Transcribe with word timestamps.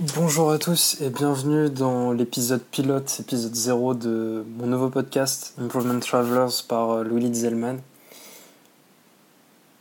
Bonjour 0.00 0.52
à 0.52 0.58
tous 0.58 0.96
et 1.00 1.10
bienvenue 1.10 1.70
dans 1.70 2.12
l'épisode 2.12 2.62
pilote, 2.62 3.16
épisode 3.18 3.52
0 3.52 3.94
de 3.94 4.44
mon 4.56 4.68
nouveau 4.68 4.90
podcast 4.90 5.54
Improvement 5.60 5.98
Travelers 5.98 6.62
par 6.68 6.90
euh, 6.90 7.02
Louis 7.02 7.34
Zellman. 7.34 7.78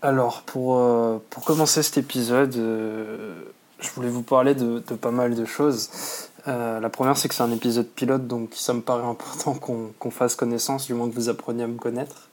Alors, 0.01 0.41
pour, 0.41 0.79
euh, 0.79 1.19
pour 1.29 1.45
commencer 1.45 1.83
cet 1.83 1.99
épisode, 1.99 2.55
euh, 2.55 3.35
je 3.79 3.91
voulais 3.91 4.09
vous 4.09 4.23
parler 4.23 4.55
de, 4.55 4.79
pas 4.79 5.11
mal 5.11 5.35
de 5.35 5.45
choses. 5.45 5.91
la 6.47 6.89
première, 6.89 7.15
c'est 7.15 7.27
que 7.27 7.35
c'est 7.35 7.43
un 7.43 7.51
épisode 7.51 7.87
pilote, 7.87 8.25
donc 8.25 8.49
ça 8.55 8.73
me 8.73 8.81
paraît 8.81 9.05
important 9.05 9.53
qu'on 9.53 10.11
fasse 10.11 10.33
connaissance, 10.33 10.87
du 10.87 10.95
moins 10.95 11.07
que 11.09 11.13
vous 11.13 11.29
appreniez 11.29 11.65
à 11.65 11.67
me 11.67 11.77
connaître. 11.77 12.29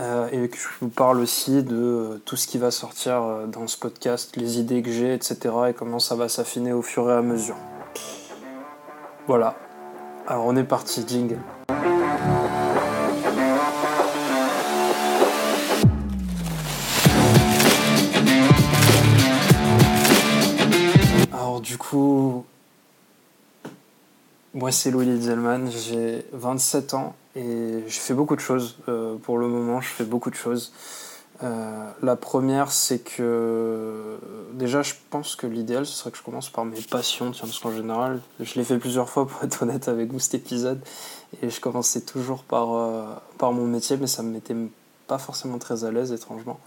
Euh, 0.00 0.28
et 0.32 0.48
que 0.48 0.56
je 0.56 0.66
vous 0.80 0.88
parle 0.88 1.20
aussi 1.20 1.62
de 1.62 1.76
euh, 1.76 2.22
tout 2.24 2.34
ce 2.34 2.46
qui 2.46 2.56
va 2.56 2.70
sortir 2.70 3.22
euh, 3.22 3.46
dans 3.46 3.66
ce 3.66 3.76
podcast, 3.76 4.34
les 4.36 4.58
idées 4.58 4.80
que 4.80 4.90
j'ai, 4.90 5.12
etc. 5.12 5.36
et 5.68 5.74
comment 5.74 5.98
ça 5.98 6.14
va 6.14 6.30
s'affiner 6.30 6.72
au 6.72 6.80
fur 6.80 7.10
et 7.10 7.12
à 7.12 7.20
mesure. 7.20 7.56
Voilà. 9.26 9.56
Alors 10.26 10.46
on 10.46 10.56
est 10.56 10.64
parti, 10.64 11.04
jingle. 11.06 11.38
Alors 21.30 21.60
du 21.60 21.76
coup, 21.76 22.46
moi 24.54 24.72
c'est 24.72 24.90
Louis 24.90 25.20
Zellman, 25.20 25.70
j'ai 25.70 26.24
27 26.32 26.94
ans 26.94 27.14
et 27.36 27.84
j'ai 27.86 28.00
fait 28.00 28.14
beaucoup 28.14 28.36
de 28.36 28.40
choses. 28.40 28.76
Euh, 28.88 29.16
pour 29.16 29.38
le 29.38 29.46
moment, 29.46 29.80
je 29.80 29.88
fais 29.88 30.04
beaucoup 30.04 30.30
de 30.30 30.34
choses. 30.34 30.72
Euh, 31.42 31.90
la 32.02 32.16
première, 32.16 32.70
c'est 32.70 32.98
que 32.98 34.18
déjà, 34.52 34.82
je 34.82 34.94
pense 35.10 35.36
que 35.36 35.46
l'idéal, 35.46 35.86
ce 35.86 35.92
serait 35.92 36.10
que 36.10 36.18
je 36.18 36.22
commence 36.22 36.50
par 36.50 36.64
mes 36.64 36.80
passions, 36.82 37.30
tiens, 37.30 37.46
parce 37.46 37.58
qu'en 37.58 37.72
général, 37.72 38.20
je 38.40 38.54
l'ai 38.56 38.64
fait 38.64 38.78
plusieurs 38.78 39.08
fois 39.08 39.26
pour 39.26 39.42
être 39.42 39.62
honnête 39.62 39.88
avec 39.88 40.12
vous 40.12 40.18
cet 40.18 40.34
épisode, 40.34 40.80
et 41.42 41.48
je 41.48 41.60
commençais 41.60 42.02
toujours 42.02 42.42
par, 42.42 42.74
euh, 42.74 43.04
par 43.38 43.52
mon 43.52 43.64
métier, 43.64 43.96
mais 43.96 44.06
ça 44.06 44.22
me 44.22 44.30
mettait 44.30 44.56
pas 45.06 45.18
forcément 45.18 45.58
très 45.58 45.84
à 45.84 45.90
l'aise, 45.90 46.12
étrangement. 46.12 46.60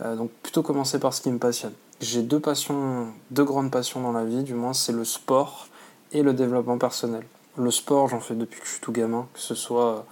donc 0.00 0.30
plutôt 0.42 0.62
commencer 0.62 0.98
par 0.98 1.12
ce 1.12 1.20
qui 1.20 1.30
me 1.30 1.38
passionne. 1.38 1.74
J'ai 2.00 2.22
deux 2.22 2.40
passions, 2.40 3.08
deux 3.30 3.44
grandes 3.44 3.70
passions 3.70 4.00
dans 4.00 4.12
la 4.12 4.24
vie, 4.24 4.42
du 4.42 4.54
moins, 4.54 4.72
c'est 4.72 4.92
le 4.92 5.04
sport 5.04 5.68
et 6.12 6.22
le 6.22 6.32
développement 6.32 6.78
personnel. 6.78 7.24
Le 7.56 7.70
sport, 7.70 8.08
j'en 8.08 8.18
fais 8.18 8.34
depuis 8.34 8.60
que 8.60 8.66
je 8.66 8.72
suis 8.72 8.80
tout 8.80 8.90
gamin, 8.90 9.28
que 9.32 9.38
ce 9.38 9.54
soit. 9.54 10.06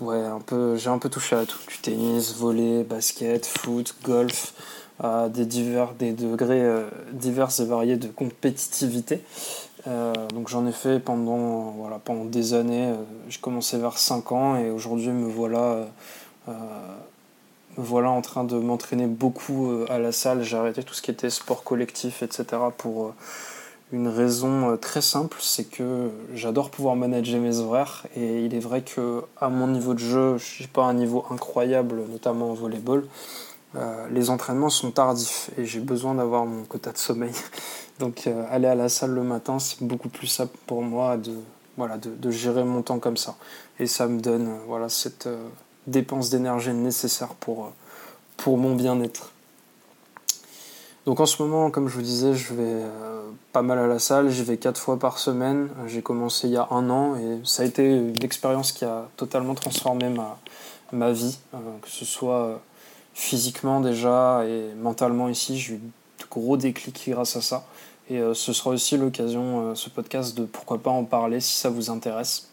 Ouais, 0.00 0.24
un 0.24 0.40
peu, 0.40 0.76
j'ai 0.76 0.88
un 0.88 0.98
peu 0.98 1.10
touché 1.10 1.36
à 1.36 1.44
tout. 1.44 1.58
Du 1.68 1.78
tennis, 1.78 2.34
volley, 2.34 2.84
basket, 2.84 3.44
foot, 3.44 3.94
golf, 4.02 4.54
à 4.98 5.28
des, 5.28 5.44
divers, 5.44 5.92
des 5.92 6.12
degrés 6.12 6.62
euh, 6.62 6.88
divers 7.12 7.50
et 7.60 7.64
variés 7.64 7.96
de 7.96 8.08
compétitivité. 8.08 9.22
Euh, 9.86 10.12
donc 10.34 10.48
j'en 10.48 10.66
ai 10.66 10.72
fait 10.72 11.00
pendant, 11.00 11.72
voilà, 11.72 12.00
pendant 12.02 12.24
des 12.24 12.54
années. 12.54 12.88
Euh, 12.88 12.96
j'ai 13.28 13.40
commencé 13.40 13.76
vers 13.76 13.98
5 13.98 14.32
ans 14.32 14.56
et 14.56 14.70
aujourd'hui 14.70 15.10
me 15.10 15.28
voilà, 15.28 15.86
voilà 17.76 18.10
en 18.10 18.22
train 18.22 18.44
de 18.44 18.56
m'entraîner 18.56 19.06
beaucoup 19.06 19.70
à 19.90 19.98
la 19.98 20.12
salle. 20.12 20.42
J'ai 20.42 20.56
arrêté 20.56 20.82
tout 20.82 20.94
ce 20.94 21.02
qui 21.02 21.10
était 21.10 21.30
sport 21.30 21.62
collectif, 21.62 22.22
etc. 22.22 22.44
pour 22.78 23.12
une 23.92 24.08
raison 24.08 24.70
euh, 24.70 24.76
très 24.76 25.02
simple, 25.02 25.36
c'est 25.40 25.64
que 25.64 26.10
j'adore 26.34 26.70
pouvoir 26.70 26.96
manager 26.96 27.38
mes 27.40 27.58
horaires 27.58 28.06
et 28.16 28.44
il 28.44 28.54
est 28.54 28.60
vrai 28.60 28.82
que 28.82 29.22
à 29.38 29.50
mon 29.50 29.68
niveau 29.68 29.92
de 29.92 29.98
jeu, 29.98 30.38
je 30.38 30.44
suis 30.44 30.66
pas 30.66 30.84
un 30.84 30.94
niveau 30.94 31.24
incroyable, 31.30 32.02
notamment 32.10 32.50
en 32.50 32.54
volleyball. 32.54 33.04
Euh, 33.76 34.06
les 34.10 34.30
entraînements 34.30 34.70
sont 34.70 34.90
tardifs 34.90 35.50
et 35.58 35.66
j'ai 35.66 35.80
besoin 35.80 36.14
d'avoir 36.14 36.46
mon 36.46 36.64
quota 36.64 36.92
de 36.92 36.98
sommeil. 36.98 37.32
Donc 37.98 38.26
euh, 38.26 38.44
aller 38.50 38.66
à 38.66 38.74
la 38.74 38.88
salle 38.88 39.10
le 39.10 39.22
matin, 39.22 39.58
c'est 39.58 39.82
beaucoup 39.82 40.08
plus 40.08 40.26
simple 40.26 40.56
pour 40.66 40.82
moi 40.82 41.18
de, 41.18 42.30
gérer 42.30 42.64
mon 42.64 42.82
temps 42.82 42.98
comme 42.98 43.18
ça. 43.18 43.36
Et 43.78 43.86
ça 43.86 44.06
me 44.06 44.20
donne 44.20 44.56
voilà, 44.66 44.88
cette 44.88 45.28
dépense 45.86 46.30
d'énergie 46.30 46.72
nécessaire 46.72 47.34
pour 47.34 47.72
mon 48.46 48.74
bien-être. 48.74 49.32
Donc 51.04 51.18
en 51.18 51.26
ce 51.26 51.42
moment, 51.42 51.70
comme 51.70 51.88
je 51.88 51.96
vous 51.96 52.02
disais, 52.02 52.34
je 52.34 52.54
vais 52.54 52.62
euh, 52.62 53.22
pas 53.52 53.62
mal 53.62 53.78
à 53.78 53.88
la 53.88 53.98
salle, 53.98 54.30
j'y 54.30 54.44
vais 54.44 54.56
quatre 54.56 54.80
fois 54.80 54.98
par 55.00 55.18
semaine. 55.18 55.68
J'ai 55.88 56.00
commencé 56.00 56.46
il 56.46 56.52
y 56.52 56.56
a 56.56 56.68
un 56.70 56.88
an 56.90 57.16
et 57.16 57.40
ça 57.44 57.64
a 57.64 57.66
été 57.66 57.84
une 57.84 58.22
expérience 58.22 58.70
qui 58.70 58.84
a 58.84 59.08
totalement 59.16 59.54
transformé 59.54 60.08
ma, 60.92 61.12
vie, 61.12 61.38
euh, 61.54 61.58
que 61.80 61.88
ce 61.88 62.04
soit 62.04 62.44
euh, 62.44 62.56
physiquement 63.14 63.80
déjà 63.80 64.44
et 64.46 64.74
mentalement 64.80 65.28
ici. 65.28 65.58
J'ai 65.58 65.74
eu 65.74 65.78
de 65.78 66.24
gros 66.30 66.56
déclics 66.56 67.10
grâce 67.10 67.34
à 67.34 67.40
ça. 67.40 67.64
Et 68.08 68.20
ce 68.34 68.52
sera 68.52 68.70
aussi 68.70 68.98
l'occasion, 68.98 69.74
ce 69.74 69.88
podcast, 69.88 70.36
de 70.36 70.44
pourquoi 70.44 70.76
pas 70.76 70.90
en 70.90 71.04
parler 71.04 71.40
si 71.40 71.54
ça 71.54 71.70
vous 71.70 71.88
intéresse. 71.88 72.50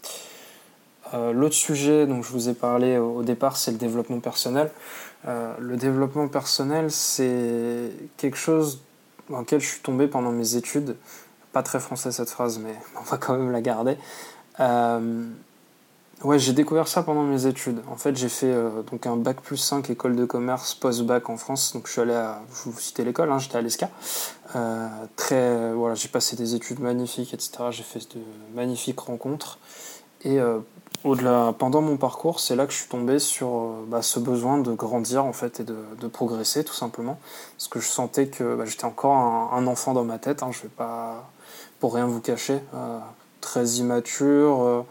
L'autre 1.14 1.56
sujet 1.56 2.06
dont 2.06 2.22
je 2.22 2.32
vous 2.32 2.50
ai 2.50 2.54
parlé 2.54 2.98
au 2.98 3.24
départ, 3.24 3.58
c'est 3.58 3.72
le 3.72 3.78
développement 3.78 4.20
personnel. 4.20 4.70
Euh, 5.28 5.54
le 5.60 5.76
développement 5.76 6.28
personnel, 6.28 6.92
c'est 6.92 7.92
quelque 8.18 8.38
chose 8.38 8.82
dans 9.30 9.40
lequel 9.40 9.60
je 9.60 9.68
suis 9.68 9.82
tombé 9.82 10.08
pendant 10.08 10.32
mes 10.32 10.56
études. 10.56 10.96
Pas 11.52 11.64
très 11.64 11.80
français 11.80 12.12
cette 12.12 12.30
phrase, 12.30 12.60
mais 12.60 12.76
on 13.00 13.04
va 13.04 13.18
quand 13.18 13.38
même 13.38 13.52
la 13.52 13.62
garder. 13.62 13.98
Euh, 14.60 15.28
ouais, 16.24 16.40
j'ai 16.40 16.54
découvert 16.54 16.88
ça 16.88 17.04
pendant 17.04 17.24
mes 17.24 17.48
études. 17.48 17.82
En 17.90 17.98
fait, 17.98 18.16
j'ai 18.16 18.30
fait 18.30 18.52
euh, 18.52 18.82
donc 18.84 19.06
un 19.08 19.18
bac 19.18 19.42
plus 19.42 19.58
5 19.58 19.90
école 19.90 20.16
de 20.16 20.26
commerce 20.26 20.74
post-bac 20.74 21.30
en 21.30 21.38
France. 21.38 21.74
Donc 21.74 21.88
je 21.88 21.92
suis 21.92 22.02
allé 22.02 22.14
à, 22.14 22.42
je 22.50 22.70
vous 22.70 22.80
citer 22.80 23.04
l'école, 23.04 23.32
hein, 23.32 23.40
j'étais 23.40 23.58
à 23.58 23.62
l'ESCA. 23.62 23.90
très, 25.18 25.74
voilà, 25.74 25.96
j'ai 25.96 26.08
passé 26.08 26.38
des 26.38 26.56
études 26.56 26.80
magnifiques, 26.80 27.34
etc. 27.34 27.66
J'ai 27.72 27.84
fait 27.84 28.00
de 28.16 28.22
magnifiques 28.56 29.00
rencontres. 29.00 29.60
Et 30.24 30.40
au-delà, 31.04 31.54
pendant 31.58 31.82
mon 31.82 31.98
parcours, 31.98 32.40
c'est 32.40 32.56
là 32.56 32.66
que 32.66 32.74
je 32.74 32.80
suis 32.80 32.90
tombé 32.90 33.20
sur 33.20 33.48
euh, 33.48 33.86
bah, 33.88 34.02
ce 34.02 34.20
besoin 34.20 34.58
de 34.58 34.74
grandir 34.74 35.26
en 35.26 35.34
fait 35.34 35.62
et 35.62 35.64
de, 35.64 36.08
progresser 36.08 36.64
tout 36.64 36.74
simplement, 36.74 37.20
parce 37.56 37.68
que 37.68 37.80
je 37.80 37.88
sentais 37.88 38.28
que 38.28 38.56
bah, 38.56 38.66
j'étais 38.66 38.86
encore 38.86 39.16
un, 39.54 39.68
enfant 39.68 39.94
dans 39.94 40.04
ma 40.04 40.18
tête. 40.18 40.44
Hein, 40.44 40.50
je 40.52 40.64
vais 40.64 40.70
pas, 40.70 41.30
pour 41.80 41.94
rien 41.94 42.06
vous 42.06 42.20
cacher, 42.20 42.60
euh, 42.74 43.00
très 43.40 43.66
immature, 43.76 44.62
euh, 44.62 44.82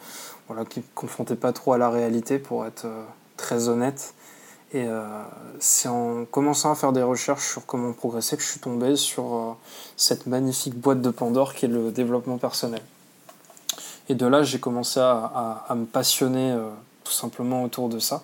voilà, 0.47 0.65
qui 0.65 0.81
ne 0.81 0.85
confrontait 0.95 1.37
pas 1.37 1.53
trop 1.53 1.75
à 1.75 1.79
la 1.79 1.91
réalité 1.91 2.39
pour 2.39 2.65
être 2.65 2.87
très 3.37 3.69
honnête. 3.69 4.15
Et 4.75 4.87
c'est 5.61 5.89
en 5.89 6.27
commençant 6.27 6.71
à 6.71 6.75
faire 6.75 6.93
des 6.93 7.03
recherches 7.03 7.53
sur 7.53 7.65
comment 7.65 7.95
progresser 7.95 8.37
que 8.37 8.43
je 8.43 8.49
suis 8.49 8.61
tombé 8.61 8.97
sur 8.97 9.57
cette 9.97 10.27
magnifique 10.27 10.75
boîte 10.75 11.01
de 11.01 11.09
Pandore 11.09 11.55
qui 11.55 11.65
est 11.65 11.69
le 11.69 11.91
développement 11.91 12.37
personnel. 12.37 12.83
Et 14.09 14.15
de 14.15 14.27
là, 14.27 14.43
j'ai 14.43 14.59
commencé 14.59 15.01
à, 15.01 15.75
me 15.75 15.85
passionner 15.85 16.53
euh, 16.53 16.71
tout 17.05 17.13
simplement 17.13 17.63
autour 17.63 17.89
de 17.89 17.99
ça. 17.99 18.23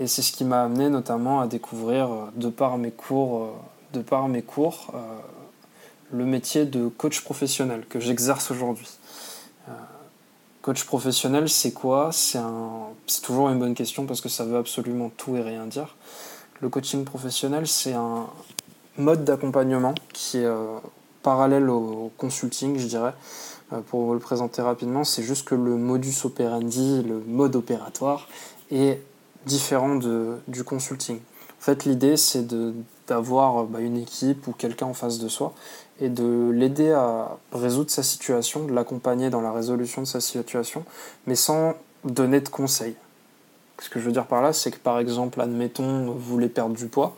Et 0.00 0.06
c'est 0.06 0.22
ce 0.22 0.32
qui 0.32 0.44
m'a 0.44 0.62
amené 0.62 0.88
notamment 0.88 1.40
à 1.40 1.46
découvrir, 1.46 2.10
euh, 2.10 2.24
de 2.36 2.48
par 2.48 2.78
mes 2.78 2.90
cours, 2.90 3.42
euh, 3.42 3.48
de 3.92 4.00
par 4.00 4.28
mes 4.28 4.42
cours 4.42 4.92
le 6.10 6.24
métier 6.24 6.64
de 6.64 6.88
coach 6.88 7.20
professionnel 7.20 7.84
que 7.86 8.00
j'exerce 8.00 8.50
aujourd'hui. 8.50 8.88
coach 10.62 10.84
professionnel, 10.84 11.50
c'est 11.50 11.72
quoi? 11.72 12.10
C'est 12.12 12.40
toujours 13.22 13.50
une 13.50 13.58
bonne 13.58 13.74
question 13.74 14.06
parce 14.06 14.22
que 14.22 14.30
ça 14.30 14.44
veut 14.46 14.56
absolument 14.56 15.10
tout 15.14 15.36
et 15.36 15.42
rien 15.42 15.66
dire. 15.66 15.96
Le 16.62 16.70
coaching 16.70 17.04
professionnel, 17.04 17.66
c'est 17.66 17.92
un 17.92 18.26
mode 18.96 19.24
d'accompagnement 19.24 19.94
qui 20.14 20.38
est 20.38 20.48
parallèle 21.22 21.68
au 21.68 22.10
consulting, 22.16 22.78
je 22.78 22.86
dirais. 22.86 23.12
Euh, 23.72 23.80
pour 23.80 24.02
vous 24.02 24.14
le 24.14 24.18
présenter 24.18 24.62
rapidement, 24.62 25.04
c'est 25.04 25.22
juste 25.22 25.46
que 25.46 25.54
le 25.54 25.76
modus 25.76 26.24
operandi, 26.24 27.02
le 27.02 27.20
mode 27.20 27.56
opératoire, 27.56 28.28
est 28.70 29.00
différent 29.46 29.96
de, 29.96 30.38
du 30.48 30.64
consulting. 30.64 31.16
En 31.16 31.62
fait, 31.62 31.84
l'idée, 31.84 32.16
c'est 32.16 32.46
d'avoir 33.08 33.64
bah, 33.64 33.80
une 33.80 33.96
équipe 33.96 34.46
ou 34.46 34.52
quelqu'un 34.52 34.86
en 34.86 34.94
face 34.94 35.18
de 35.18 35.28
soi 35.28 35.52
et 36.00 36.08
de 36.08 36.50
l'aider 36.54 36.92
à 36.92 37.36
résoudre 37.52 37.90
sa 37.90 38.02
situation, 38.02 38.64
de 38.64 38.72
l'accompagner 38.72 39.30
dans 39.30 39.40
la 39.40 39.50
résolution 39.50 40.02
de 40.02 40.06
sa 40.06 40.20
situation, 40.20 40.84
mais 41.26 41.34
sans 41.34 41.74
donner 42.04 42.40
de 42.40 42.48
conseils. 42.48 42.94
Ce 43.80 43.90
que 43.90 43.98
je 43.98 44.04
veux 44.04 44.12
dire 44.12 44.26
par 44.26 44.42
là, 44.42 44.52
c'est 44.52 44.70
que 44.70 44.78
par 44.78 44.98
exemple, 44.98 45.40
admettons, 45.40 46.06
vous 46.06 46.18
voulez 46.18 46.48
perdre 46.48 46.74
du 46.74 46.86
poids, 46.86 47.16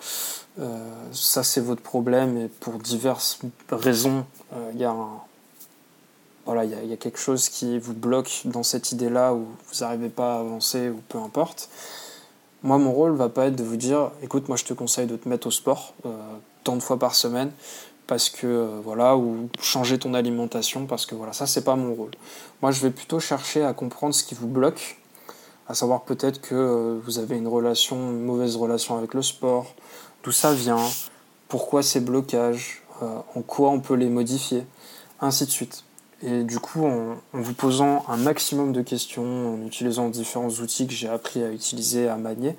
euh, 0.58 0.78
ça 1.12 1.42
c'est 1.42 1.60
votre 1.60 1.82
problème 1.82 2.36
et 2.36 2.48
pour 2.48 2.74
diverses 2.74 3.40
raisons, 3.70 4.24
euh, 4.54 4.70
il 4.74 4.80
y 4.80 4.84
a 4.84 4.90
un, 4.90 5.20
voilà, 6.46 6.64
il 6.64 6.88
y, 6.88 6.92
a 6.92 6.96
quelque 6.96 7.18
chose 7.18 7.48
qui 7.48 7.78
vous 7.78 7.92
bloque 7.92 8.42
dans 8.44 8.62
cette 8.62 8.92
idée-là 8.92 9.34
où 9.34 9.46
vous 9.72 9.80
n'arrivez 9.80 10.08
pas 10.08 10.36
à 10.36 10.40
avancer 10.40 10.88
ou 10.88 11.00
peu 11.08 11.18
importe. 11.18 11.68
Moi, 12.62 12.78
mon 12.78 12.92
rôle 12.92 13.14
va 13.14 13.28
pas 13.28 13.46
être 13.46 13.56
de 13.56 13.62
vous 13.62 13.76
dire, 13.76 14.10
écoute, 14.22 14.48
moi 14.48 14.56
je 14.56 14.64
te 14.64 14.74
conseille 14.74 15.06
de 15.06 15.16
te 15.16 15.28
mettre 15.28 15.46
au 15.46 15.50
sport 15.50 15.94
euh, 16.06 16.10
tant 16.64 16.76
de 16.76 16.82
fois 16.82 16.98
par 16.98 17.14
semaine 17.14 17.52
parce 18.06 18.28
que 18.28 18.46
euh, 18.46 18.80
voilà 18.82 19.16
ou 19.16 19.48
changer 19.60 19.98
ton 19.98 20.14
alimentation 20.14 20.86
parce 20.86 21.06
que 21.06 21.14
voilà 21.14 21.32
ça 21.32 21.46
c'est 21.46 21.62
pas 21.62 21.76
mon 21.76 21.94
rôle. 21.94 22.10
Moi, 22.62 22.70
je 22.72 22.80
vais 22.80 22.90
plutôt 22.90 23.20
chercher 23.20 23.62
à 23.62 23.72
comprendre 23.72 24.14
ce 24.14 24.24
qui 24.24 24.34
vous 24.34 24.48
bloque, 24.48 24.98
à 25.68 25.74
savoir 25.74 26.02
peut-être 26.02 26.40
que 26.40 26.54
euh, 26.54 27.00
vous 27.04 27.18
avez 27.18 27.36
une 27.36 27.48
relation, 27.48 27.96
une 27.96 28.24
mauvaise 28.24 28.56
relation 28.56 28.96
avec 28.96 29.14
le 29.14 29.22
sport, 29.22 29.74
d'où 30.24 30.32
ça 30.32 30.52
vient, 30.52 30.84
pourquoi 31.48 31.82
ces 31.82 32.00
blocages, 32.00 32.82
en 33.34 33.40
quoi 33.40 33.70
on 33.70 33.80
peut 33.80 33.94
les 33.94 34.10
modifier, 34.10 34.66
ainsi 35.20 35.46
de 35.46 35.50
suite. 35.50 35.84
Et 36.22 36.44
du 36.44 36.58
coup, 36.58 36.84
en, 36.84 37.16
vous 37.32 37.54
posant 37.54 38.04
un 38.08 38.16
maximum 38.16 38.72
de 38.72 38.82
questions, 38.82 39.54
en 39.54 39.66
utilisant 39.66 40.08
différents 40.08 40.50
outils 40.50 40.86
que 40.86 40.92
j'ai 40.92 41.08
appris 41.08 41.42
à 41.42 41.50
utiliser, 41.50 42.08
à 42.08 42.16
manier, 42.16 42.56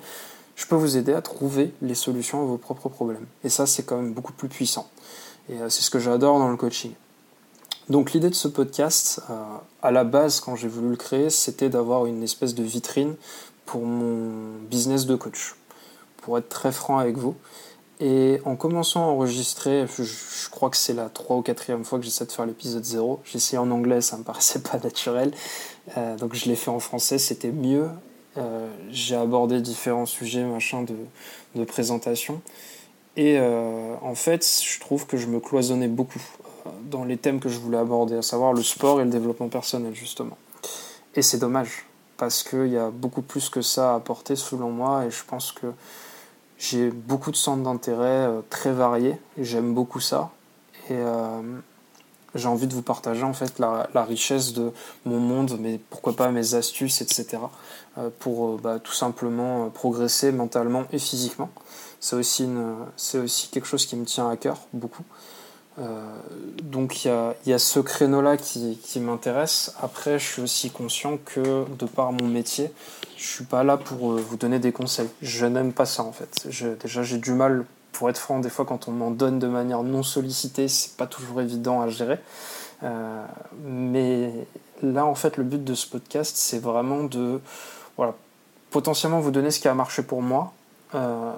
je 0.56 0.66
peux 0.66 0.74
vous 0.74 0.96
aider 0.96 1.12
à 1.12 1.22
trouver 1.22 1.72
les 1.80 1.94
solutions 1.94 2.42
à 2.42 2.44
vos 2.44 2.58
propres 2.58 2.88
problèmes. 2.88 3.26
Et 3.44 3.48
ça, 3.48 3.66
c'est 3.66 3.84
quand 3.84 3.96
même 3.96 4.12
beaucoup 4.12 4.32
plus 4.32 4.48
puissant. 4.48 4.88
Et 5.48 5.54
euh, 5.54 5.68
c'est 5.68 5.82
ce 5.82 5.90
que 5.90 5.98
j'adore 5.98 6.38
dans 6.38 6.48
le 6.48 6.56
coaching. 6.56 6.92
Donc 7.88 8.12
l'idée 8.12 8.30
de 8.30 8.34
ce 8.34 8.48
podcast, 8.48 9.20
euh, 9.30 9.34
à 9.82 9.90
la 9.90 10.04
base, 10.04 10.40
quand 10.40 10.56
j'ai 10.56 10.68
voulu 10.68 10.90
le 10.90 10.96
créer, 10.96 11.30
c'était 11.30 11.68
d'avoir 11.68 12.06
une 12.06 12.22
espèce 12.22 12.54
de 12.54 12.62
vitrine 12.62 13.16
pour 13.66 13.84
mon 13.84 14.58
business 14.70 15.06
de 15.06 15.16
coach. 15.16 15.56
Pour 16.18 16.38
être 16.38 16.48
très 16.48 16.70
franc 16.70 16.98
avec 16.98 17.16
vous, 17.16 17.34
et 18.00 18.40
en 18.44 18.56
commençant 18.56 19.04
à 19.04 19.06
enregistrer, 19.06 19.86
je, 19.86 20.50
crois 20.50 20.70
que 20.70 20.76
c'est 20.76 20.94
la 20.94 21.08
3 21.08 21.36
ou 21.36 21.42
4 21.42 21.84
fois 21.84 21.98
que 21.98 22.04
j'essaie 22.04 22.26
de 22.26 22.32
faire 22.32 22.46
l'épisode 22.46 22.84
0. 22.84 23.20
J'ai 23.24 23.36
essayé 23.36 23.58
en 23.58 23.70
anglais, 23.70 24.00
ça 24.00 24.16
me 24.16 24.22
paraissait 24.24 24.60
pas 24.60 24.78
naturel. 24.78 25.32
Euh, 25.96 26.16
donc 26.16 26.34
je 26.34 26.46
l'ai 26.46 26.56
fait 26.56 26.70
en 26.70 26.80
français, 26.80 27.18
c'était 27.18 27.52
mieux. 27.52 27.88
Euh, 28.38 28.68
j'ai 28.90 29.14
abordé 29.14 29.60
différents 29.60 30.06
sujets 30.06 30.44
machin 30.44 30.82
de, 30.82 30.94
de 31.54 31.64
présentation. 31.64 32.40
Et 33.16 33.38
euh, 33.38 33.94
en 34.00 34.14
fait, 34.14 34.44
je 34.64 34.80
trouve 34.80 35.06
que 35.06 35.16
je 35.16 35.26
me 35.26 35.38
cloisonnais 35.38 35.88
beaucoup 35.88 36.20
dans 36.90 37.04
les 37.04 37.16
thèmes 37.16 37.40
que 37.40 37.48
je 37.48 37.58
voulais 37.58 37.78
aborder, 37.78 38.16
à 38.16 38.22
savoir 38.22 38.52
le 38.52 38.62
sport 38.62 39.00
et 39.00 39.04
le 39.04 39.10
développement 39.10 39.48
personnel, 39.48 39.94
justement. 39.94 40.38
Et 41.14 41.22
c'est 41.22 41.38
dommage, 41.38 41.86
parce 42.16 42.42
qu'il 42.42 42.68
y 42.68 42.78
a 42.78 42.90
beaucoup 42.90 43.22
plus 43.22 43.48
que 43.50 43.60
ça 43.60 43.92
à 43.92 43.96
apporter 43.96 44.36
selon 44.36 44.70
moi, 44.70 45.04
et 45.04 45.10
je 45.10 45.24
pense 45.26 45.52
que 45.52 45.66
j'ai 46.62 46.90
beaucoup 46.90 47.32
de 47.32 47.36
centres 47.36 47.64
d'intérêt 47.64 48.28
euh, 48.28 48.40
très 48.48 48.72
variés 48.72 49.18
j'aime 49.36 49.74
beaucoup 49.74 49.98
ça. 49.98 50.30
Et 50.88 50.92
euh, 50.92 51.42
j'ai 52.36 52.46
envie 52.46 52.68
de 52.68 52.74
vous 52.74 52.82
partager 52.82 53.24
en 53.24 53.32
fait 53.32 53.58
la, 53.58 54.04
richesse 54.04 54.52
de 54.52 54.72
mon 55.04 55.18
monde, 55.18 55.56
mais 55.58 55.80
pourquoi 55.90 56.14
pas 56.14 56.30
mes 56.30 56.54
astuces, 56.54 57.00
etc. 57.02 57.38
Euh, 57.98 58.10
pour 58.20 58.58
bah, 58.58 58.78
tout 58.78 58.92
simplement 58.92 59.70
progresser 59.70 60.30
mentalement 60.30 60.84
et 60.92 61.00
physiquement. 61.00 61.50
C'est 61.98 62.16
aussi, 62.16 62.48
c'est 62.96 63.18
aussi 63.18 63.48
quelque 63.48 63.66
chose 63.66 63.86
qui 63.86 63.96
me 63.96 64.04
tient 64.04 64.28
à 64.28 64.36
cœur 64.36 64.58
beaucoup. 64.72 65.04
Donc 66.62 67.04
il 67.04 67.08
y 67.46 67.52
a, 67.52 67.58
ce 67.58 67.80
créneau-là 67.80 68.36
qui, 68.36 69.00
m'intéresse. 69.00 69.74
Après, 69.80 70.18
je 70.18 70.24
suis 70.24 70.42
aussi 70.42 70.70
conscient 70.70 71.18
que 71.24 71.64
de 71.78 71.86
par 71.86 72.12
mon 72.12 72.28
métier, 72.28 72.70
je 73.16 73.24
suis 73.24 73.44
pas 73.44 73.62
là 73.62 73.76
pour 73.76 74.12
euh, 74.12 74.16
vous 74.16 74.36
donner 74.36 74.58
des 74.58 74.72
conseils. 74.72 75.08
Je 75.22 75.46
n'aime 75.46 75.72
pas 75.72 75.86
ça 75.86 76.02
en 76.02 76.12
fait. 76.12 76.46
déjà, 76.80 77.02
j'ai 77.02 77.18
du 77.18 77.32
mal, 77.32 77.64
pour 77.92 78.10
être 78.10 78.18
franc, 78.18 78.40
des 78.40 78.50
fois 78.50 78.64
quand 78.64 78.88
on 78.88 78.92
m'en 78.92 79.10
donne 79.10 79.38
de 79.38 79.46
manière 79.46 79.82
non 79.82 80.02
sollicitée, 80.02 80.68
c'est 80.68 80.96
pas 80.96 81.06
toujours 81.06 81.40
évident 81.40 81.80
à 81.80 81.88
gérer. 81.88 82.18
Euh, 82.82 83.24
mais 83.64 84.32
là, 84.82 85.06
en 85.06 85.14
fait, 85.14 85.36
le 85.36 85.44
but 85.44 85.62
de 85.62 85.74
ce 85.74 85.86
podcast, 85.86 86.36
c'est 86.36 86.58
vraiment 86.58 87.04
de, 87.04 87.40
voilà, 87.96 88.14
potentiellement 88.70 89.20
vous 89.20 89.30
donner 89.30 89.50
ce 89.50 89.60
qui 89.60 89.68
a 89.68 89.74
marché 89.74 90.02
pour 90.02 90.20
moi, 90.20 90.52
euh, 90.94 91.32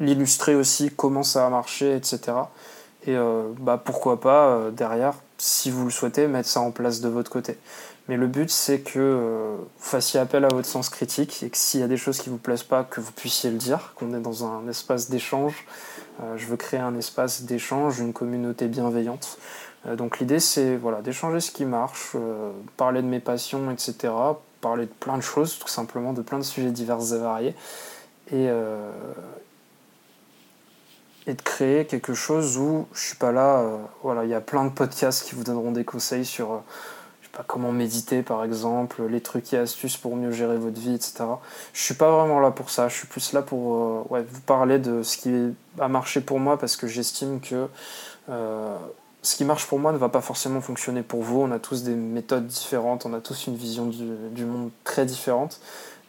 l'illustrer 0.00 0.54
aussi, 0.54 0.90
comment 0.94 1.22
ça 1.22 1.46
a 1.46 1.50
marché, 1.50 1.94
etc. 1.94 2.32
Et 3.06 3.16
bah, 3.60 3.80
pourquoi 3.82 4.20
pas, 4.20 4.70
derrière, 4.72 5.14
si 5.38 5.70
vous 5.70 5.84
le 5.84 5.90
souhaitez, 5.90 6.26
mettre 6.26 6.48
ça 6.48 6.60
en 6.60 6.72
place 6.72 7.00
de 7.00 7.08
votre 7.08 7.30
côté. 7.30 7.56
Mais 8.08 8.16
le 8.16 8.26
but, 8.26 8.50
c'est 8.50 8.80
que 8.80 8.98
euh, 8.98 9.56
vous 9.58 9.84
fassiez 9.84 10.18
appel 10.18 10.44
à 10.44 10.48
votre 10.48 10.66
sens 10.66 10.88
critique 10.88 11.42
et 11.42 11.50
que 11.50 11.58
s'il 11.58 11.80
y 11.80 11.82
a 11.82 11.88
des 11.88 11.98
choses 11.98 12.18
qui 12.18 12.30
ne 12.30 12.34
vous 12.34 12.40
plaisent 12.40 12.62
pas, 12.62 12.82
que 12.82 13.00
vous 13.00 13.12
puissiez 13.12 13.50
le 13.50 13.58
dire, 13.58 13.92
qu'on 13.96 14.14
est 14.14 14.20
dans 14.20 14.46
un 14.46 14.66
espace 14.66 15.10
d'échange. 15.10 15.66
Euh, 16.22 16.36
je 16.38 16.46
veux 16.46 16.56
créer 16.56 16.80
un 16.80 16.96
espace 16.96 17.42
d'échange, 17.42 18.00
une 18.00 18.14
communauté 18.14 18.66
bienveillante. 18.66 19.38
Euh, 19.86 19.94
donc 19.94 20.20
l'idée, 20.20 20.40
c'est 20.40 20.76
voilà, 20.76 21.02
d'échanger 21.02 21.40
ce 21.40 21.50
qui 21.50 21.66
marche, 21.66 22.16
parler 22.78 23.02
de 23.02 23.06
mes 23.06 23.20
passions, 23.20 23.70
etc. 23.70 24.14
Parler 24.62 24.86
de 24.86 24.92
plein 25.00 25.18
de 25.18 25.22
choses, 25.22 25.58
tout 25.58 25.68
simplement, 25.68 26.14
de 26.14 26.22
plein 26.22 26.38
de 26.38 26.44
sujets 26.44 26.70
divers 26.70 27.12
et 27.12 27.18
variés. 27.18 27.54
Et 31.28 31.34
de 31.34 31.42
créer 31.42 31.84
quelque 31.84 32.14
chose 32.14 32.58
où 32.58 32.86
je 32.92 33.00
suis 33.00 33.16
pas 33.16 33.30
là. 33.30 33.62
voilà, 34.02 34.24
il 34.24 34.30
y 34.30 34.34
a 34.34 34.40
plein 34.40 34.64
de 34.64 34.70
podcasts 34.70 35.24
qui 35.24 35.34
vous 35.36 35.44
donneront 35.44 35.72
des 35.72 35.84
conseils 35.84 36.24
sur 36.24 36.62
comment 37.46 37.72
méditer 37.72 38.22
par 38.22 38.44
exemple, 38.44 39.02
les 39.06 39.20
trucs 39.20 39.52
et 39.52 39.58
astuces 39.58 39.96
pour 39.96 40.16
mieux 40.16 40.32
gérer 40.32 40.58
votre 40.58 40.80
vie, 40.80 40.94
etc. 40.94 41.24
Je 41.72 41.82
suis 41.82 41.94
pas 41.94 42.10
vraiment 42.10 42.40
là 42.40 42.50
pour 42.50 42.70
ça, 42.70 42.88
je 42.88 42.94
suis 42.94 43.06
plus 43.06 43.32
là 43.32 43.42
pour 43.42 44.04
euh, 44.10 44.22
vous 44.28 44.40
parler 44.40 44.78
de 44.78 45.02
ce 45.02 45.16
qui 45.16 45.54
a 45.78 45.88
marché 45.88 46.20
pour 46.20 46.40
moi 46.40 46.58
parce 46.58 46.76
que 46.76 46.86
j'estime 46.86 47.40
que 47.40 47.68
euh, 48.28 48.76
ce 49.22 49.36
qui 49.36 49.44
marche 49.44 49.66
pour 49.66 49.78
moi 49.78 49.92
ne 49.92 49.98
va 49.98 50.08
pas 50.08 50.20
forcément 50.20 50.60
fonctionner 50.60 51.02
pour 51.02 51.22
vous. 51.22 51.40
On 51.40 51.50
a 51.50 51.58
tous 51.58 51.82
des 51.82 51.94
méthodes 51.94 52.46
différentes, 52.46 53.06
on 53.06 53.14
a 53.14 53.20
tous 53.20 53.46
une 53.46 53.56
vision 53.56 53.86
du, 53.86 54.44
monde 54.44 54.70
très 54.84 55.04
différente. 55.06 55.60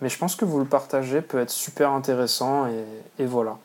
Mais 0.01 0.09
je 0.09 0.17
pense 0.17 0.35
que 0.35 0.45
vous 0.45 0.59
le 0.59 0.65
partagez 0.65 1.21
peut 1.21 1.39
être 1.39 1.49
super 1.49 1.91
intéressant 1.91 2.67
et, 3.17 3.25
voilà. 3.25 3.57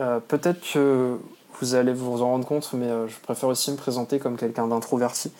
Euh, 0.00 0.18
peut-être 0.20 0.60
que 0.72 1.18
vous 1.60 1.74
allez 1.74 1.92
vous 1.92 2.22
en 2.22 2.26
rendre 2.26 2.46
compte, 2.46 2.72
mais 2.72 2.88
je 3.06 3.18
préfère 3.20 3.48
aussi 3.48 3.70
me 3.70 3.76
présenter 3.76 4.18
comme 4.18 4.36
quelqu'un 4.36 4.66
d'introverti. 4.66 5.30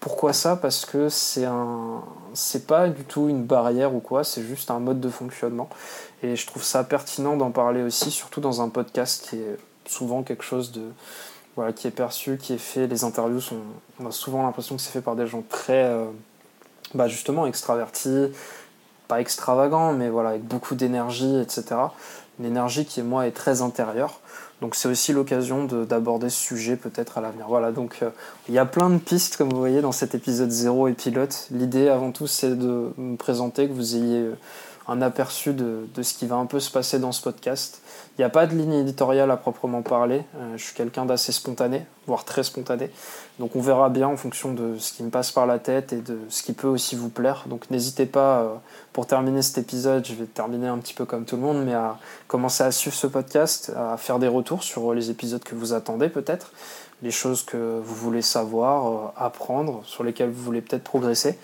Pourquoi 0.00 0.32
ça? 0.32 0.54
Parce 0.56 0.84
que 0.84 1.08
c'est 1.08 1.44
un, 1.44 2.02
c'est 2.32 2.66
pas 2.66 2.88
du 2.88 3.02
tout 3.02 3.28
une 3.28 3.42
barrière 3.42 3.94
ou 3.94 4.00
quoi, 4.00 4.22
c'est 4.22 4.42
juste 4.42 4.70
un 4.70 4.78
mode 4.78 5.00
de 5.00 5.08
fonctionnement. 5.08 5.68
Et 6.22 6.36
je 6.36 6.46
trouve 6.46 6.62
ça 6.62 6.84
pertinent 6.84 7.36
d'en 7.36 7.50
parler 7.50 7.82
aussi, 7.82 8.10
surtout 8.10 8.40
dans 8.40 8.62
un 8.62 8.68
podcast 8.68 9.26
qui 9.28 9.36
est 9.36 9.56
souvent 9.86 10.22
quelque 10.22 10.44
chose 10.44 10.70
de, 10.70 10.82
voilà, 11.56 11.72
qui 11.72 11.88
est 11.88 11.92
perçu, 11.92 12.38
qui 12.38 12.52
est 12.52 12.58
fait. 12.58 12.86
Les 12.86 13.02
interviews 13.02 13.40
sont, 13.40 13.56
on 14.00 14.06
a 14.06 14.12
souvent 14.12 14.44
l'impression 14.44 14.76
que 14.76 14.82
c'est 14.82 14.92
fait 14.92 15.00
par 15.00 15.16
des 15.16 15.26
gens 15.26 15.42
très, 15.48 15.84
euh, 15.84 16.04
bah 16.94 17.08
justement 17.08 17.44
extravertis, 17.46 18.28
pas 19.08 19.20
extravagants, 19.20 19.92
mais 19.92 20.10
voilà, 20.10 20.30
avec 20.30 20.44
beaucoup 20.44 20.74
d'énergie, 20.74 21.40
etc. 21.40 21.64
Une 22.38 22.44
énergie 22.44 22.84
qui, 22.84 23.02
moi, 23.02 23.26
est 23.26 23.32
très 23.32 23.62
intérieure. 23.62 24.20
Donc 24.60 24.74
c'est 24.74 24.88
aussi 24.88 25.12
l'occasion 25.12 25.64
d'aborder 25.64 26.30
ce 26.30 26.38
sujet 26.38 26.76
peut-être 26.76 27.18
à 27.18 27.20
l'avenir. 27.20 27.46
Voilà, 27.48 27.70
donc 27.70 27.98
euh, 28.02 28.10
il 28.48 28.54
y 28.54 28.58
a 28.58 28.66
plein 28.66 28.90
de 28.90 28.98
pistes 28.98 29.36
comme 29.36 29.50
vous 29.50 29.58
voyez 29.58 29.80
dans 29.80 29.92
cet 29.92 30.16
épisode 30.16 30.50
0 30.50 30.88
et 30.88 30.94
pilote. 30.94 31.46
L'idée 31.52 31.88
avant 31.88 32.10
tout 32.10 32.26
c'est 32.26 32.58
de 32.58 32.90
me 32.96 33.16
présenter, 33.16 33.68
que 33.68 33.72
vous 33.72 33.94
ayez 33.94 34.18
euh, 34.18 34.34
un 34.88 35.02
aperçu 35.02 35.52
de, 35.52 35.86
ce 36.00 36.14
qui 36.14 36.26
va 36.26 36.36
un 36.36 36.46
peu 36.46 36.60
se 36.60 36.70
passer 36.70 36.98
dans 36.98 37.12
ce 37.12 37.20
podcast. 37.20 37.82
Il 38.16 38.22
n'y 38.22 38.24
a 38.24 38.30
pas 38.30 38.46
de 38.46 38.56
ligne 38.56 38.72
éditoriale 38.72 39.30
à 39.30 39.36
proprement 39.36 39.82
parler. 39.82 40.24
Euh, 40.36 40.56
je 40.56 40.64
suis 40.64 40.74
quelqu'un 40.74 41.04
d'assez 41.04 41.30
spontané, 41.30 41.84
voire 42.06 42.24
très 42.24 42.42
spontané. 42.42 42.90
Donc 43.38 43.54
on 43.54 43.60
verra 43.60 43.90
bien 43.90 44.08
en 44.08 44.16
fonction 44.16 44.52
de 44.52 44.78
ce 44.78 44.94
qui 44.94 45.02
me 45.02 45.10
passe 45.10 45.30
par 45.30 45.46
la 45.46 45.58
tête 45.58 45.92
et 45.92 46.00
de 46.00 46.18
ce 46.30 46.42
qui 46.42 46.54
peut 46.54 46.66
aussi 46.66 46.96
vous 46.96 47.10
plaire. 47.10 47.44
Donc 47.46 47.70
n'hésitez 47.70 48.06
pas, 48.06 48.40
euh, 48.40 48.54
pour 48.94 49.06
terminer 49.06 49.42
cet 49.42 49.58
épisode, 49.58 50.06
je 50.06 50.14
vais 50.14 50.24
terminer 50.24 50.68
un 50.68 50.78
petit 50.78 50.94
peu 50.94 51.04
comme 51.04 51.26
tout 51.26 51.36
le 51.36 51.42
monde, 51.42 51.62
mais 51.64 51.74
à 51.74 51.98
commencer 52.26 52.64
à 52.64 52.72
suivre 52.72 52.96
ce 52.96 53.06
podcast, 53.06 53.70
à 53.76 53.98
faire 53.98 54.18
des 54.18 54.28
retours 54.28 54.62
sur 54.62 54.94
les 54.94 55.10
épisodes 55.10 55.44
que 55.44 55.54
vous 55.54 55.74
attendez 55.74 56.08
peut-être, 56.08 56.50
les 57.02 57.10
choses 57.10 57.42
que 57.44 57.80
vous 57.82 57.94
voulez 57.94 58.22
savoir, 58.22 58.86
euh, 58.86 59.12
apprendre, 59.16 59.82
sur 59.84 60.04
lesquelles 60.04 60.30
vous 60.30 60.42
voulez 60.42 60.60
peut-être 60.60 60.84
progresser. 60.84 61.38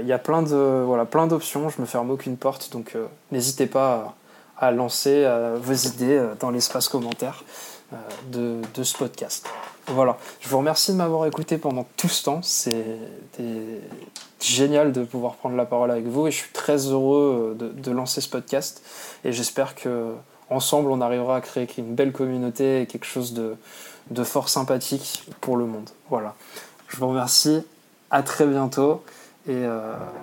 Il 0.00 0.06
y 0.06 0.12
a 0.14 0.18
plein 0.18 0.42
d'options, 0.42 1.68
je 1.68 1.78
me 1.78 1.84
ferme 1.84 2.10
aucune 2.10 2.38
porte, 2.38 2.72
donc 2.72 2.96
n'hésitez 3.30 3.66
pas 3.66 4.14
à 4.58 4.70
lancer 4.70 5.24
euh, 5.24 5.56
vos 5.60 5.72
idées 5.72 6.16
euh, 6.16 6.34
dans 6.38 6.50
l'espace 6.50 6.88
commentaire 6.88 7.44
euh, 7.92 7.96
de, 8.30 8.60
de, 8.74 8.82
ce 8.82 8.96
podcast. 8.96 9.48
Voilà, 9.88 10.16
je 10.40 10.48
vous 10.48 10.58
remercie 10.58 10.92
de 10.92 10.96
m'avoir 10.96 11.26
écouté 11.26 11.58
pendant 11.58 11.86
tout 11.96 12.08
ce 12.08 12.24
temps. 12.24 12.40
C'était 12.42 13.80
génial 14.40 14.92
de 14.92 15.04
pouvoir 15.04 15.34
prendre 15.34 15.56
la 15.56 15.66
parole 15.66 15.90
avec 15.90 16.06
vous 16.06 16.26
et 16.26 16.30
je 16.30 16.38
suis 16.38 16.52
très 16.52 16.78
heureux 16.86 17.54
de, 17.58 17.68
de 17.68 17.90
lancer 17.90 18.20
ce 18.20 18.28
podcast. 18.28 18.82
Et 19.24 19.32
j'espère 19.32 19.74
que 19.74 20.14
ensemble 20.50 20.90
on 20.90 21.00
arrivera 21.00 21.36
à 21.36 21.40
créer 21.40 21.68
une 21.78 21.94
belle 21.94 22.12
communauté 22.12 22.82
et 22.82 22.86
quelque 22.86 23.06
chose 23.06 23.34
de, 23.34 24.24
fort 24.24 24.48
sympathique 24.48 25.24
pour 25.40 25.56
le 25.56 25.66
monde. 25.66 25.90
Voilà, 26.10 26.34
je 26.88 26.96
vous 26.96 27.08
remercie. 27.08 27.64
À 28.10 28.22
très 28.22 28.46
bientôt 28.46 29.02
et, 29.48 29.64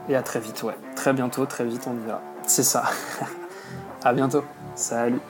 et 0.08 0.16
à 0.16 0.24
très 0.24 0.40
vite. 0.40 0.64
Ouais, 0.64 0.78
très 0.96 1.12
bientôt, 1.12 1.46
très 1.46 1.66
vite, 1.66 1.82
on 1.88 1.94
y 1.94 2.08
va. 2.08 2.22
C'est 2.48 2.64
ça. 2.64 2.84
À 4.04 4.14
bientôt. 4.14 4.44
Salut. 4.76 5.22